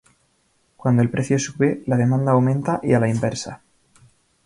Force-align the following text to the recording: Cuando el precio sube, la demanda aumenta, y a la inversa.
Cuando 0.77 1.03
el 1.03 1.11
precio 1.11 1.37
sube, 1.37 1.83
la 1.85 1.95
demanda 1.95 2.31
aumenta, 2.31 2.79
y 2.81 2.93
a 2.93 2.99
la 2.99 3.07
inversa. 3.07 3.61